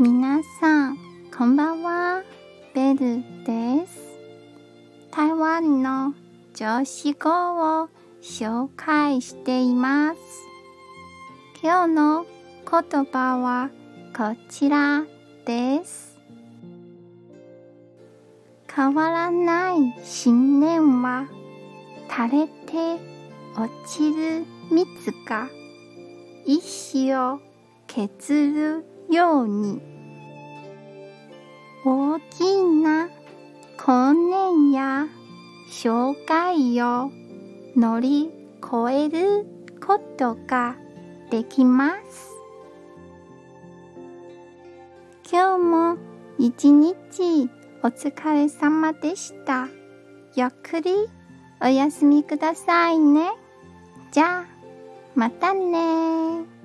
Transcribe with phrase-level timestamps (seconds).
[0.00, 0.98] 皆さん、
[1.36, 2.22] こんばんは。
[2.72, 3.98] ベルです。
[5.10, 6.14] 台湾の
[6.54, 7.88] 女子語を
[8.22, 10.20] 紹介しています。
[11.60, 12.26] 今日の
[12.62, 13.70] 言葉は
[14.16, 15.02] こちら
[15.44, 16.16] です。
[18.72, 21.26] 変わらない信念は
[22.08, 23.02] 垂れて
[23.56, 24.86] 落ちる蜜
[25.26, 25.48] が
[26.46, 27.40] 意志を
[27.88, 29.80] 削るように
[31.84, 33.08] 大きな
[33.82, 35.06] 困難や
[35.70, 37.10] 障害を
[37.76, 38.30] 乗り
[38.62, 39.46] 越える
[39.84, 40.76] ことが
[41.30, 42.36] できます。
[45.30, 45.96] 今日も
[46.38, 47.48] 一日
[47.82, 49.68] お疲れ様でした。
[50.34, 51.08] ゆっくり
[51.62, 53.30] お休みくださいね。
[54.12, 54.44] じゃあ
[55.14, 56.57] またね